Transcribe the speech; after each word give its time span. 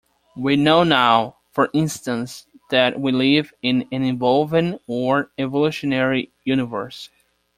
We 0.35 0.55
now 0.55 0.83
know, 0.83 1.35
for 1.51 1.69
instance, 1.73 2.47
that 2.71 2.99
we 2.99 3.11
live 3.11 3.53
in 3.61 3.87
an 3.91 4.03
evolving 4.03 4.79
or 4.87 5.29
evolutionary 5.37 6.31
universe. 6.43 7.11